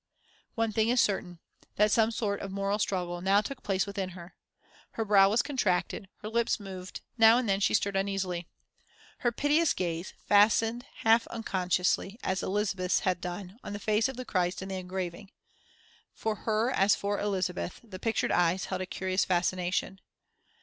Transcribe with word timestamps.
One 0.55 0.71
thing 0.71 0.89
is 0.89 0.99
certain, 0.99 1.37
that 1.75 1.91
some 1.91 2.09
sort 2.09 2.39
of 2.41 2.49
moral 2.51 2.79
struggle 2.79 3.21
now 3.21 3.39
took 3.39 3.61
place 3.61 3.85
within 3.85 4.09
her. 4.17 4.35
Her 4.93 5.05
brow 5.05 5.29
was 5.29 5.43
contracted, 5.43 6.09
her 6.23 6.27
lips 6.27 6.59
moved, 6.59 7.01
now 7.19 7.37
and 7.37 7.47
then 7.47 7.59
she 7.59 7.75
stirred 7.75 7.95
uneasily. 7.95 8.47
Her 9.19 9.31
piteous 9.31 9.75
gaze 9.75 10.15
fastened 10.27 10.87
half 11.03 11.27
unconsciously, 11.27 12.17
as 12.23 12.41
Elizabeth's 12.41 13.01
had 13.01 13.21
done, 13.21 13.59
on 13.63 13.73
the 13.73 13.79
face 13.79 14.09
of 14.09 14.17
the 14.17 14.25
Christ 14.25 14.63
in 14.63 14.69
the 14.69 14.79
engraving. 14.79 15.29
For 16.15 16.33
her 16.33 16.71
as 16.71 16.95
for 16.95 17.19
Elizabeth, 17.19 17.79
the 17.83 17.99
pictured 17.99 18.31
eyes 18.31 18.65
held 18.65 18.81
a 18.81 18.87
curious 18.87 19.23
fascination. 19.23 19.99